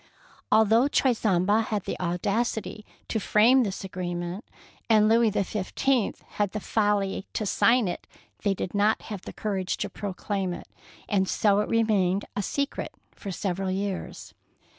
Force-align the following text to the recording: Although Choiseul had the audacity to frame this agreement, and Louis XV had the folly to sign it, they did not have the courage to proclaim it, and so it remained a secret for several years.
Although 0.51 0.87
Choiseul 0.87 1.45
had 1.45 1.83
the 1.83 1.95
audacity 1.99 2.87
to 3.07 3.19
frame 3.19 3.61
this 3.61 3.83
agreement, 3.83 4.43
and 4.89 5.07
Louis 5.07 5.29
XV 5.29 6.23
had 6.25 6.53
the 6.53 6.59
folly 6.59 7.27
to 7.33 7.45
sign 7.45 7.87
it, 7.87 8.07
they 8.41 8.55
did 8.55 8.73
not 8.73 8.99
have 9.13 9.21
the 9.21 9.31
courage 9.31 9.77
to 9.77 9.91
proclaim 9.91 10.53
it, 10.53 10.67
and 11.07 11.29
so 11.29 11.59
it 11.59 11.69
remained 11.69 12.25
a 12.35 12.41
secret 12.41 12.93
for 13.13 13.29
several 13.29 13.69
years. 13.69 14.33